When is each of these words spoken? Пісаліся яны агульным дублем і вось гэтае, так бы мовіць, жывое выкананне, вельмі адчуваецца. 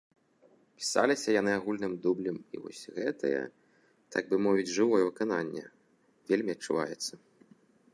Пісаліся 0.77 1.35
яны 1.35 1.51
агульным 1.59 1.93
дублем 2.07 2.37
і 2.57 2.63
вось 2.63 2.81
гэтае, 2.97 3.37
так 4.17 4.23
бы 4.33 4.43
мовіць, 4.49 4.69
жывое 4.79 5.03
выкананне, 5.09 5.65
вельмі 6.33 6.51
адчуваецца. 6.57 7.13